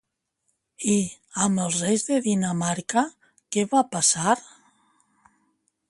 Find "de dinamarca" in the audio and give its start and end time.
2.09-3.05